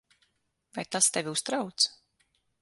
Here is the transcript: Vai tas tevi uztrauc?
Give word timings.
Vai 0.77 0.85
tas 0.93 1.11
tevi 1.13 1.31
uztrauc? 1.35 1.79